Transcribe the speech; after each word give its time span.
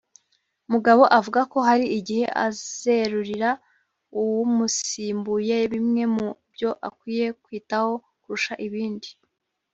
Mugabo 0.71 1.03
avuga 1.17 1.41
ko 1.51 1.57
hari 1.67 1.85
igihe 1.99 2.25
azerurira 2.45 3.49
umusimbuye 4.23 5.57
bimwe 5.71 6.03
mu 6.15 6.27
byo 6.53 6.69
akwiye 6.87 7.27
kwitaho 7.43 7.91
kurusha 8.21 8.53
ibindi 8.67 9.09